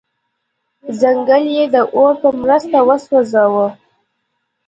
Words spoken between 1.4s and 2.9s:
یې د اور په مرسته